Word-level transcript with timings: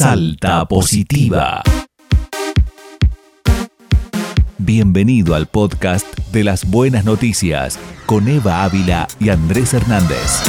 Salta 0.00 0.64
Positiva. 0.64 1.62
Bienvenido 4.56 5.34
al 5.34 5.44
podcast 5.44 6.06
de 6.32 6.42
las 6.42 6.64
buenas 6.64 7.04
noticias 7.04 7.78
con 8.06 8.26
Eva 8.26 8.64
Ávila 8.64 9.06
y 9.18 9.28
Andrés 9.28 9.74
Hernández. 9.74 10.40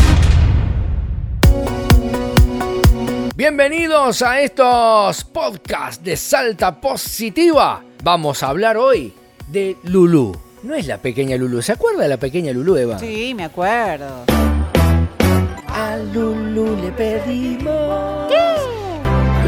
Bienvenidos 3.35 4.21
a 4.21 4.39
estos 4.39 5.25
podcasts 5.25 6.01
de 6.01 6.15
Salta 6.15 6.79
Positiva. 6.79 7.83
Vamos 8.05 8.43
a 8.43 8.47
hablar 8.47 8.77
hoy 8.77 9.13
de 9.49 9.75
Lulú. 9.83 10.31
No 10.63 10.75
es 10.75 10.87
la 10.87 10.97
pequeña 10.97 11.35
Lulú. 11.35 11.61
¿Se 11.61 11.73
acuerda 11.73 12.03
de 12.03 12.07
la 12.07 12.17
pequeña 12.17 12.53
Lulú, 12.53 12.77
Eva? 12.77 12.97
Sí, 12.99 13.33
me 13.35 13.43
acuerdo. 13.43 14.23
A 15.67 15.97
Lulú 15.97 16.77
le 16.81 16.91
pedimos 16.93 18.31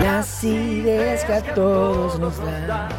las 0.02 0.44
ideas 0.44 1.24
que 1.26 1.34
a 1.34 1.42
todos 1.54 2.20
nos 2.20 2.38
dan. 2.38 2.90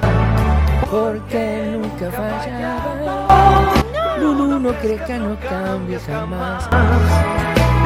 Porque 0.91 1.69
nunca 1.73 2.11
fallaba. 2.11 3.75
Lulú 4.19 4.61
no 4.61 4.73
crezca, 4.79 5.19
no 5.19 5.39
cambies 5.41 6.03
jamás. 6.03 6.69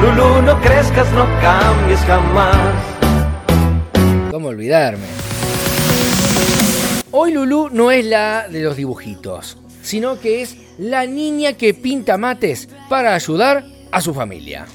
Lulú, 0.01 0.41
no 0.41 0.59
crezcas, 0.61 1.11
no 1.11 1.25
cambies 1.41 1.99
jamás. 2.01 2.55
¿Cómo 4.31 4.49
olvidarme? 4.49 5.07
Hoy 7.11 7.33
Lulú 7.33 7.69
no 7.71 7.91
es 7.91 8.05
la 8.05 8.47
de 8.47 8.61
los 8.61 8.77
dibujitos, 8.77 9.57
sino 9.81 10.19
que 10.19 10.41
es 10.41 10.55
la 10.77 11.05
niña 11.05 11.53
que 11.53 11.73
pinta 11.73 12.17
mates 12.17 12.69
para 12.87 13.15
ayudar 13.15 13.65
a 13.91 13.99
su 13.99 14.13
familia. 14.13 14.67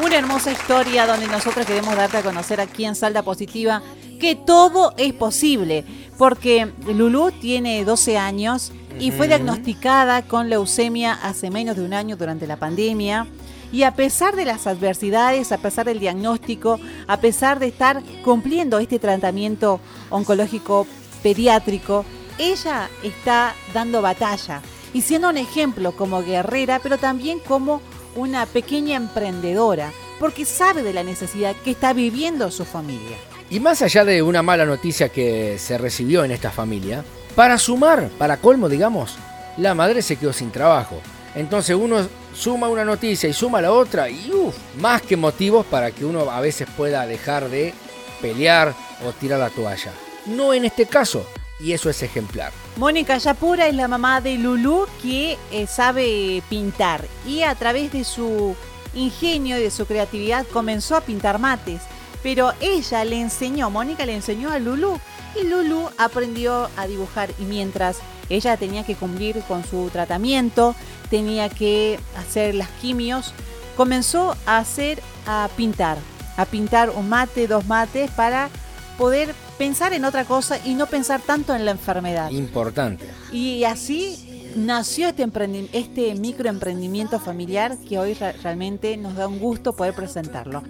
Una 0.00 0.16
hermosa 0.16 0.52
historia 0.52 1.08
donde 1.08 1.26
nosotros 1.26 1.66
queremos 1.66 1.96
darte 1.96 2.18
a 2.18 2.22
conocer 2.22 2.60
aquí 2.60 2.84
en 2.84 2.94
Salda 2.94 3.22
Positiva 3.24 3.82
que 4.20 4.36
todo 4.36 4.94
es 4.96 5.12
posible, 5.12 5.84
porque 6.16 6.72
Lulú 6.86 7.32
tiene 7.32 7.84
12 7.84 8.16
años 8.16 8.72
y 9.00 9.10
fue 9.10 9.26
diagnosticada 9.26 10.22
con 10.22 10.48
leucemia 10.48 11.14
hace 11.14 11.50
menos 11.50 11.76
de 11.76 11.82
un 11.82 11.94
año 11.94 12.16
durante 12.16 12.46
la 12.46 12.56
pandemia. 12.56 13.26
Y 13.72 13.82
a 13.82 13.94
pesar 13.94 14.36
de 14.36 14.44
las 14.44 14.68
adversidades, 14.68 15.50
a 15.50 15.58
pesar 15.58 15.86
del 15.86 15.98
diagnóstico, 15.98 16.78
a 17.08 17.16
pesar 17.18 17.58
de 17.58 17.66
estar 17.66 18.00
cumpliendo 18.24 18.78
este 18.78 19.00
tratamiento 19.00 19.80
oncológico 20.10 20.86
pediátrico, 21.24 22.04
ella 22.38 22.88
está 23.02 23.52
dando 23.74 24.00
batalla 24.00 24.62
y 24.94 25.02
siendo 25.02 25.28
un 25.28 25.38
ejemplo 25.38 25.92
como 25.92 26.22
guerrera, 26.22 26.78
pero 26.80 26.98
también 26.98 27.40
como 27.40 27.82
una 28.18 28.46
pequeña 28.46 28.96
emprendedora, 28.96 29.92
porque 30.18 30.44
sabe 30.44 30.82
de 30.82 30.92
la 30.92 31.04
necesidad 31.04 31.54
que 31.64 31.70
está 31.70 31.92
viviendo 31.92 32.50
su 32.50 32.64
familia. 32.64 33.16
Y 33.50 33.60
más 33.60 33.80
allá 33.82 34.04
de 34.04 34.22
una 34.22 34.42
mala 34.42 34.66
noticia 34.66 35.08
que 35.08 35.58
se 35.58 35.78
recibió 35.78 36.24
en 36.24 36.32
esta 36.32 36.50
familia, 36.50 37.04
para 37.34 37.56
sumar, 37.56 38.08
para 38.18 38.38
colmo 38.38 38.68
digamos, 38.68 39.16
la 39.56 39.74
madre 39.74 40.02
se 40.02 40.16
quedó 40.16 40.32
sin 40.32 40.50
trabajo. 40.50 41.00
Entonces 41.34 41.76
uno 41.76 42.06
suma 42.34 42.68
una 42.68 42.84
noticia 42.84 43.28
y 43.28 43.32
suma 43.32 43.62
la 43.62 43.72
otra 43.72 44.10
y 44.10 44.30
uff, 44.32 44.56
más 44.80 45.02
que 45.02 45.16
motivos 45.16 45.64
para 45.66 45.90
que 45.90 46.04
uno 46.04 46.30
a 46.30 46.40
veces 46.40 46.68
pueda 46.76 47.06
dejar 47.06 47.48
de 47.48 47.74
pelear 48.20 48.74
o 49.06 49.12
tirar 49.12 49.38
la 49.38 49.50
toalla. 49.50 49.92
No 50.26 50.52
en 50.52 50.64
este 50.64 50.86
caso, 50.86 51.24
y 51.60 51.72
eso 51.72 51.90
es 51.90 52.02
ejemplar. 52.02 52.52
Mónica 52.76 53.18
Yapura 53.18 53.66
es 53.66 53.74
la 53.74 53.88
mamá 53.88 54.20
de 54.20 54.38
Lulú 54.38 54.86
que 55.02 55.36
eh, 55.50 55.66
sabe 55.66 56.42
pintar 56.48 57.04
y 57.26 57.42
a 57.42 57.54
través 57.54 57.92
de 57.92 58.04
su 58.04 58.54
ingenio 58.94 59.58
y 59.58 59.62
de 59.62 59.70
su 59.70 59.86
creatividad 59.86 60.46
comenzó 60.46 60.96
a 60.96 61.00
pintar 61.00 61.38
mates. 61.38 61.82
Pero 62.22 62.52
ella 62.60 63.04
le 63.04 63.20
enseñó, 63.20 63.70
Mónica 63.70 64.04
le 64.04 64.14
enseñó 64.14 64.50
a 64.50 64.58
Lulú 64.58 64.98
y 65.40 65.46
Lulú 65.46 65.88
aprendió 65.98 66.68
a 66.76 66.86
dibujar 66.86 67.30
y 67.38 67.44
mientras 67.44 67.98
ella 68.28 68.56
tenía 68.56 68.84
que 68.84 68.96
cumplir 68.96 69.40
con 69.42 69.64
su 69.64 69.88
tratamiento, 69.90 70.74
tenía 71.10 71.48
que 71.48 71.98
hacer 72.16 72.54
las 72.54 72.68
quimios, 72.80 73.32
comenzó 73.76 74.36
a 74.46 74.58
hacer, 74.58 75.00
a 75.26 75.48
pintar, 75.56 75.98
a 76.36 76.44
pintar 76.44 76.90
un 76.90 77.08
mate, 77.08 77.46
dos 77.46 77.66
mates 77.66 78.10
para 78.10 78.50
poder 78.98 79.34
pensar 79.58 79.92
en 79.92 80.04
otra 80.04 80.24
cosa 80.24 80.58
y 80.64 80.74
no 80.74 80.86
pensar 80.86 81.20
tanto 81.20 81.54
en 81.54 81.64
la 81.64 81.72
enfermedad. 81.72 82.30
Importante. 82.30 83.06
Y 83.32 83.64
así 83.64 84.52
nació 84.56 85.08
este, 85.08 85.26
emprendi- 85.26 85.68
este 85.72 86.14
microemprendimiento 86.14 87.18
familiar 87.20 87.76
que 87.88 87.98
hoy 87.98 88.14
re- 88.14 88.32
realmente 88.42 88.96
nos 88.96 89.14
da 89.16 89.26
un 89.28 89.38
gusto 89.38 89.72
poder 89.74 89.94
presentarlo. 89.94 90.62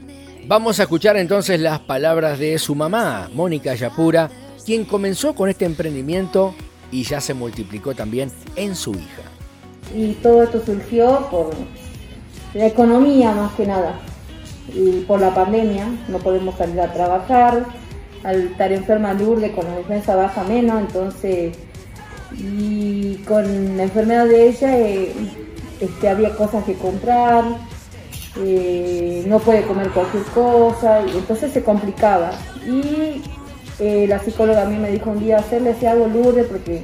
Vamos 0.47 0.81
a 0.81 0.85
escuchar 0.85 1.17
entonces 1.17 1.61
las 1.61 1.79
palabras 1.81 2.39
de 2.39 2.59
su 2.59 2.75
mamá, 2.75 3.29
Mónica 3.35 3.75
Yapura, 3.75 4.31
quien 4.65 4.85
comenzó 4.85 5.35
con 5.35 5.49
este 5.51 5.65
emprendimiento 5.67 6.55
y 6.91 7.05
ya 7.05 7.21
se 7.21 7.35
multiplicó 7.35 7.95
también 7.95 8.33
en 8.57 8.75
su 8.75 8.93
hija. 8.93 9.23
y 9.95 10.13
todo 10.23 10.43
esto 10.43 10.63
surgió 10.65 11.29
por 11.31 11.51
la 12.55 12.67
economía 12.67 13.33
más 13.33 13.53
que 13.55 13.67
nada 13.67 13.99
y 14.75 15.01
por 15.07 15.21
la 15.21 15.35
pandemia 15.35 15.87
no 16.09 16.19
podemos 16.19 16.57
salir 16.57 16.81
a 16.81 16.93
trabajar 16.93 17.67
al 18.25 18.49
estar 18.49 18.73
enferma 18.73 19.15
Lourdes 19.15 19.53
con 19.53 19.65
la 19.67 19.77
defensa 19.77 20.17
baja 20.17 20.43
menos 20.45 20.81
entonces 20.81 21.57
y 22.37 23.17
con 23.27 23.77
la 23.77 23.85
enfermedad 23.85 24.27
de 24.27 24.49
ella 24.49 24.79
eh, 24.79 25.13
este, 25.81 26.09
había 26.09 26.35
cosas 26.35 26.65
que 26.65 26.75
comprar 26.75 27.45
eh, 28.37 29.25
no 29.27 29.39
puede 29.39 29.63
comer 29.63 29.91
cualquier 29.91 30.23
cosa 30.25 31.03
y 31.07 31.17
entonces 31.17 31.53
se 31.53 31.63
complicaba 31.63 32.33
y 32.67 33.23
eh, 33.79 34.07
la 34.09 34.19
psicóloga 34.19 34.63
a 34.63 34.67
mí 34.67 34.77
me 34.77 34.91
dijo 34.91 35.11
un 35.11 35.21
día 35.21 35.39
hacerle 35.39 35.71
ese 35.71 35.89
algo 35.89 36.07
Lourdes 36.07 36.47
porque 36.47 36.83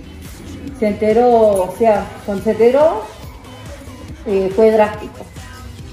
se 0.79 0.89
enteró, 0.89 1.29
o 1.29 1.75
sea, 1.79 2.07
cuando 2.25 2.45
se 2.45 2.51
enteró 2.53 3.03
fue 4.57 4.71
drástico. 4.71 5.25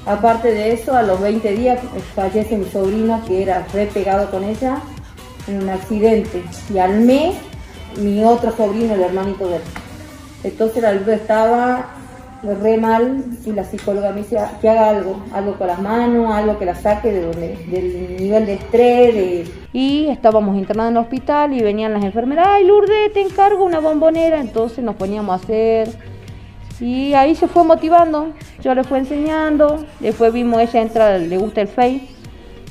Aparte 0.05 0.51
de 0.51 0.71
eso, 0.71 0.95
a 0.95 1.03
los 1.03 1.19
20 1.19 1.51
días 1.51 1.79
fallece 2.15 2.57
mi 2.57 2.65
sobrino 2.65 3.21
que 3.27 3.43
era 3.43 3.67
re 3.73 3.87
pegado 3.87 4.31
con 4.31 4.43
ella 4.43 4.81
en 5.51 5.63
un 5.63 5.69
accidente. 5.69 6.43
Y 6.73 6.77
al 6.79 7.01
mes, 7.01 7.35
mi 7.97 8.23
otro 8.23 8.55
sobrino, 8.55 8.93
el 8.93 9.01
hermanito 9.01 9.47
de 9.47 9.57
él. 9.57 9.61
Entonces 10.43 10.81
la 10.81 10.93
luz 10.93 11.07
estaba 11.07 11.95
re 12.43 12.77
mal 12.77 13.23
y 13.45 13.51
la 13.51 13.63
psicóloga 13.63 14.11
me 14.11 14.21
dice 14.21 14.37
que 14.59 14.69
haga 14.69 14.89
algo, 14.89 15.23
algo 15.31 15.53
con 15.55 15.67
las 15.67 15.79
manos, 15.79 16.33
algo 16.33 16.57
que 16.57 16.65
la 16.65 16.75
saque 16.75 17.11
de 17.11 17.21
donde, 17.21 17.55
del 17.67 18.17
nivel 18.17 18.45
de 18.47 18.53
estrés, 18.53 19.13
de, 19.13 19.51
Y 19.73 20.07
estábamos 20.07 20.57
internados 20.57 20.91
en 20.91 20.97
el 20.97 21.03
hospital 21.03 21.53
y 21.53 21.61
venían 21.61 21.93
las 21.93 22.03
enfermeras, 22.03 22.47
ay 22.49 22.65
Lourdes, 22.65 23.13
te 23.13 23.21
encargo 23.21 23.63
una 23.63 23.79
bombonera, 23.79 24.39
entonces 24.39 24.83
nos 24.83 24.95
poníamos 24.95 25.33
a 25.33 25.43
hacer. 25.43 25.89
Y 26.79 27.13
ahí 27.13 27.35
se 27.35 27.47
fue 27.47 27.63
motivando, 27.63 28.33
yo 28.63 28.73
le 28.73 28.83
fui 28.83 28.97
enseñando, 28.97 29.85
después 29.99 30.33
vimos 30.33 30.59
ella 30.61 30.81
entra, 30.81 31.17
le 31.19 31.37
gusta 31.37 31.61
el 31.61 31.67
Face, 31.67 32.07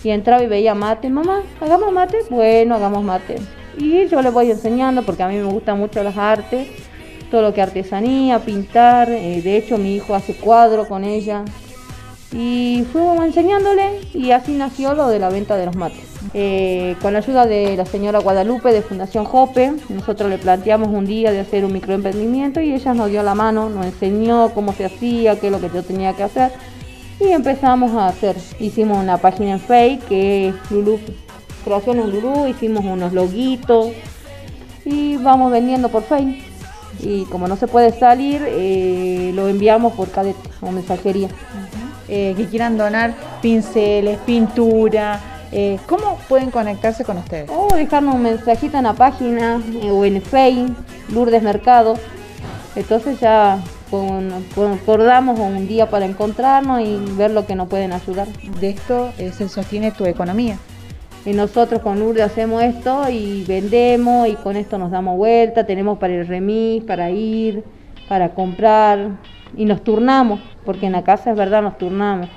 y 0.03 0.11
entraba 0.11 0.43
y 0.43 0.47
veía 0.47 0.75
mate, 0.75 1.11
mamá, 1.11 1.43
hagamos 1.61 1.93
mate, 1.93 2.19
bueno, 2.31 2.75
hagamos 2.75 3.03
mate. 3.03 3.37
Y 3.78 4.06
yo 4.09 4.22
le 4.22 4.31
voy 4.31 4.50
enseñando 4.50 5.03
porque 5.03 5.22
a 5.22 5.28
mí 5.28 5.37
me 5.37 5.44
gustan 5.44 5.78
mucho 5.78 6.03
las 6.03 6.16
artes, 6.16 6.69
todo 7.31 7.43
lo 7.43 7.55
que 7.55 7.62
artesanía, 7.62 8.41
pintar, 8.41 9.10
eh, 9.10 9.41
de 9.43 9.56
hecho 9.56 9.78
mi 9.78 9.97
hijo 9.97 10.15
hace 10.15 10.34
cuadro 10.34 10.89
con 10.89 11.05
ella, 11.05 11.44
y 12.33 12.84
fuimos 12.93 13.25
enseñándole 13.25 14.00
y 14.15 14.31
así 14.31 14.53
nació 14.53 14.94
lo 14.94 15.09
de 15.09 15.19
la 15.19 15.31
venta 15.31 15.56
de 15.56 15.66
los 15.66 15.77
mates. 15.77 16.05
Eh, 16.33 16.94
con 17.03 17.12
la 17.12 17.19
ayuda 17.21 17.47
de 17.47 17.77
la 17.77 17.87
señora 17.87 18.21
Guadalupe 18.21 18.72
de 18.72 18.83
Fundación 18.83 19.25
Jope, 19.25 19.72
nosotros 19.89 20.31
le 20.31 20.39
planteamos 20.39 20.89
un 20.89 21.06
día 21.06 21.33
de 21.33 21.41
hacer 21.41 21.65
un 21.65 21.72
microemprendimiento 21.72 22.60
y 22.60 22.72
ella 22.72 22.94
nos 22.94 23.10
dio 23.10 23.22
la 23.22 23.34
mano, 23.34 23.69
nos 23.69 23.84
enseñó 23.87 24.50
cómo 24.55 24.72
se 24.72 24.84
hacía, 24.84 25.41
qué 25.41 25.47
es 25.47 25.53
lo 25.53 25.60
que 25.60 25.71
yo 25.75 25.83
tenía 25.83 26.12
que 26.12 26.22
hacer 26.22 26.53
y 27.20 27.32
empezamos 27.32 27.92
a 27.92 28.06
hacer. 28.08 28.36
Hicimos 28.58 28.98
una 28.98 29.19
página 29.19 29.53
en 29.53 29.60
Facebook 29.60 30.08
que 30.08 30.48
es 30.48 30.54
Lulú, 30.70 30.98
Creaciones 31.64 32.06
Lulú, 32.06 32.47
hicimos 32.47 32.84
unos 32.84 33.12
loguitos 33.12 33.89
y 34.84 35.16
vamos 35.18 35.53
vendiendo 35.53 35.89
por 35.89 36.03
Facebook. 36.03 36.39
Y 37.00 37.24
como 37.27 37.48
no 37.48 37.56
se 37.56 37.66
puede 37.66 37.92
salir, 37.98 38.42
eh, 38.47 39.33
lo 39.34 39.48
enviamos 39.48 39.92
por 39.95 40.10
cadete 40.10 40.48
o 40.60 40.71
mensajería. 40.71 41.28
eh, 42.09 42.34
que 42.36 42.47
quieran 42.47 42.77
donar 42.77 43.15
pinceles, 43.41 44.18
pintura, 44.27 45.21
eh, 45.53 45.78
¿cómo 45.86 46.18
pueden 46.28 46.50
conectarse 46.50 47.04
con 47.04 47.18
ustedes? 47.18 47.48
O 47.50 47.68
dejarnos 47.74 48.16
un 48.16 48.22
mensajito 48.22 48.78
en 48.78 48.84
la 48.84 48.95
página 48.95 49.62
eh, 49.80 49.91
o 49.92 50.04
en 50.04 50.21
Facebook, 50.21 50.77
Lourdes 51.09 51.42
Mercado. 51.42 51.95
Entonces 52.74 53.21
ya 53.21 53.59
con- 53.91 54.31
con- 54.54 54.72
acordamos 54.72 55.39
un 55.39 55.66
día 55.66 55.89
para 55.91 56.04
encontrarnos 56.04 56.81
y 56.81 56.97
ver 57.16 57.31
lo 57.33 57.47
que 57.47 57.54
nos 57.54 57.69
pueden 57.69 57.92
ayudar. 57.92 58.27
De 58.60 58.71
esto 58.71 59.10
eh, 59.19 59.33
se 59.33 59.48
sostiene 59.48 59.91
tu 59.92 60.04
economía. 60.07 60.57
Y 61.27 61.33
nosotros 61.33 61.83
con 61.83 61.98
Lourdes 61.98 62.25
hacemos 62.25 62.63
esto 62.63 63.03
y 63.10 63.45
vendemos 63.45 64.27
y 64.28 64.34
con 64.34 64.57
esto 64.57 64.78
nos 64.78 64.91
damos 64.91 65.16
vuelta, 65.19 65.66
tenemos 65.66 65.98
para 65.98 66.15
el 66.15 66.27
remis, 66.27 66.83
para 66.84 67.10
ir, 67.10 67.63
para 68.09 68.31
comprar 68.31 69.10
y 69.57 69.66
nos 69.66 69.83
turnamos, 69.84 70.41
porque 70.65 70.86
en 70.86 70.93
la 70.93 71.03
casa 71.04 71.31
es 71.33 71.36
verdad 71.36 71.60
nos 71.63 71.77
turnamos. 71.77 72.28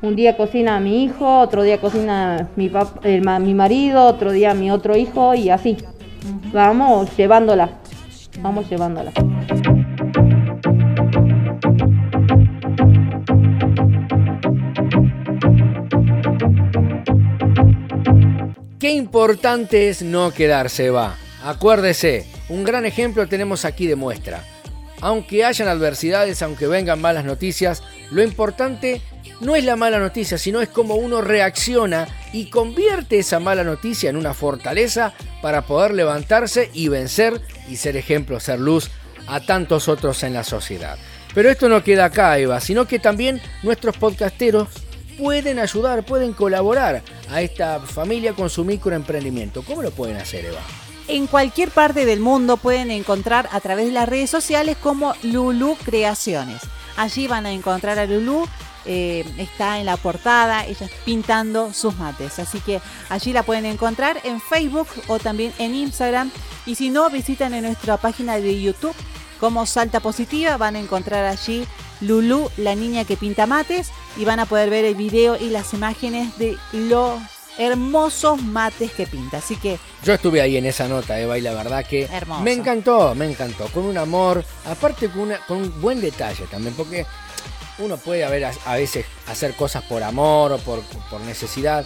Un 0.00 0.16
día 0.16 0.36
cocina 0.36 0.80
mi 0.80 1.04
hijo, 1.04 1.40
otro 1.40 1.62
día 1.62 1.78
cocina 1.78 2.48
mi, 2.56 2.68
pap- 2.70 3.04
el 3.04 3.22
ma- 3.22 3.38
mi 3.38 3.52
marido, 3.54 4.04
otro 4.04 4.30
día 4.32 4.54
mi 4.54 4.70
otro 4.70 4.96
hijo 4.96 5.34
y 5.34 5.50
así. 5.50 5.76
Vamos 6.52 7.14
llevándola, 7.16 7.68
vamos 8.40 8.68
llevándola. 8.70 9.12
Qué 18.86 18.92
importante 18.92 19.88
es 19.88 20.02
no 20.02 20.32
quedarse 20.32 20.90
va. 20.90 21.16
Acuérdese, 21.42 22.24
un 22.48 22.62
gran 22.62 22.86
ejemplo 22.86 23.26
tenemos 23.26 23.64
aquí 23.64 23.88
de 23.88 23.96
muestra. 23.96 24.44
Aunque 25.00 25.44
hayan 25.44 25.66
adversidades, 25.66 26.40
aunque 26.40 26.68
vengan 26.68 27.00
malas 27.00 27.24
noticias, 27.24 27.82
lo 28.12 28.22
importante 28.22 29.00
no 29.40 29.56
es 29.56 29.64
la 29.64 29.74
mala 29.74 29.98
noticia, 29.98 30.38
sino 30.38 30.60
es 30.60 30.68
cómo 30.68 30.94
uno 30.94 31.20
reacciona 31.20 32.06
y 32.32 32.48
convierte 32.48 33.18
esa 33.18 33.40
mala 33.40 33.64
noticia 33.64 34.08
en 34.08 34.16
una 34.16 34.34
fortaleza 34.34 35.14
para 35.42 35.62
poder 35.62 35.92
levantarse 35.92 36.70
y 36.72 36.86
vencer 36.86 37.40
y 37.68 37.78
ser 37.78 37.96
ejemplo, 37.96 38.38
ser 38.38 38.60
luz 38.60 38.92
a 39.26 39.40
tantos 39.40 39.88
otros 39.88 40.22
en 40.22 40.32
la 40.32 40.44
sociedad. 40.44 40.96
Pero 41.34 41.50
esto 41.50 41.68
no 41.68 41.82
queda 41.82 42.04
acá, 42.04 42.38
Eva, 42.38 42.60
sino 42.60 42.86
que 42.86 43.00
también 43.00 43.42
nuestros 43.64 43.96
podcasteros 43.96 44.68
pueden 45.18 45.58
ayudar, 45.58 46.04
pueden 46.04 46.32
colaborar 46.32 47.02
a 47.30 47.40
esta 47.40 47.80
familia 47.80 48.32
con 48.34 48.50
su 48.50 48.64
microemprendimiento. 48.64 49.62
¿Cómo 49.62 49.82
lo 49.82 49.90
pueden 49.90 50.16
hacer, 50.16 50.44
Eva? 50.44 50.60
En 51.08 51.26
cualquier 51.26 51.70
parte 51.70 52.04
del 52.04 52.20
mundo 52.20 52.56
pueden 52.56 52.90
encontrar 52.90 53.48
a 53.52 53.60
través 53.60 53.86
de 53.86 53.92
las 53.92 54.08
redes 54.08 54.30
sociales 54.30 54.76
como 54.82 55.14
Lulu 55.22 55.76
Creaciones. 55.84 56.62
Allí 56.96 57.28
van 57.28 57.46
a 57.46 57.52
encontrar 57.52 57.98
a 57.98 58.06
Lulu. 58.06 58.46
eh, 58.88 59.24
está 59.38 59.80
en 59.80 59.86
la 59.86 59.96
portada, 59.96 60.64
ella 60.64 60.88
pintando 61.04 61.72
sus 61.72 61.96
mates. 61.96 62.38
Así 62.38 62.60
que 62.60 62.80
allí 63.08 63.32
la 63.32 63.42
pueden 63.42 63.66
encontrar 63.66 64.20
en 64.24 64.40
Facebook 64.40 64.88
o 65.08 65.18
también 65.18 65.52
en 65.58 65.74
Instagram. 65.74 66.30
Y 66.66 66.76
si 66.76 66.90
no, 66.90 67.10
visitan 67.10 67.52
en 67.54 67.64
nuestra 67.64 67.96
página 67.96 68.36
de 68.36 68.60
YouTube 68.60 68.94
como 69.40 69.66
Salta 69.66 70.00
Positiva. 70.00 70.56
Van 70.56 70.76
a 70.76 70.80
encontrar 70.80 71.24
allí 71.24 71.66
Lulu, 72.00 72.50
la 72.56 72.74
niña 72.74 73.04
que 73.04 73.16
pinta 73.16 73.46
mates. 73.46 73.90
Y 74.16 74.24
van 74.24 74.40
a 74.40 74.46
poder 74.46 74.70
ver 74.70 74.84
el 74.84 74.94
video 74.94 75.36
y 75.36 75.50
las 75.50 75.72
imágenes 75.74 76.36
de 76.38 76.56
los 76.72 77.20
hermosos 77.58 78.42
mates 78.42 78.92
que 78.92 79.06
pinta. 79.06 79.38
Así 79.38 79.56
que 79.56 79.78
Yo 80.04 80.14
estuve 80.14 80.40
ahí 80.40 80.56
en 80.56 80.66
esa 80.66 80.88
nota, 80.88 81.18
Eva, 81.18 81.38
y 81.38 81.40
la 81.40 81.54
verdad 81.54 81.84
que 81.86 82.02
Hermoso. 82.04 82.42
me 82.42 82.52
encantó, 82.52 83.14
me 83.14 83.24
encantó. 83.30 83.66
Con 83.68 83.84
un 83.86 83.96
amor, 83.98 84.44
aparte 84.66 85.08
con, 85.08 85.22
una- 85.22 85.38
con 85.46 85.58
un 85.58 85.80
buen 85.80 86.00
detalle 86.00 86.44
también, 86.50 86.74
porque 86.74 87.06
uno 87.78 87.96
puede 87.96 88.24
a, 88.24 88.30
ver, 88.30 88.44
a, 88.46 88.52
a 88.66 88.76
veces 88.76 89.06
hacer 89.28 89.54
cosas 89.54 89.82
por 89.84 90.02
amor 90.02 90.52
o 90.52 90.58
por, 90.58 90.80
por 91.10 91.20
necesidad 91.22 91.84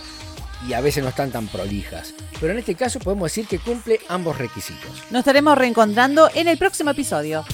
y 0.69 0.73
a 0.75 0.81
veces 0.81 1.03
no 1.03 1.09
están 1.11 1.31
tan 1.31 1.47
prolijas. 1.49 2.15
Pero 2.41 2.53
en 2.53 2.59
este 2.59 2.75
caso 2.75 2.99
podemos 2.99 3.31
decir 3.31 3.47
que 3.47 3.59
cumple 3.59 4.01
ambos 4.09 4.39
requisitos. 4.39 4.91
Nos 5.11 5.21
estaremos 5.21 5.57
reencontrando 5.57 6.29
en 6.35 6.49
el 6.49 6.59
próximo 6.59 6.91
episodio. 6.91 7.45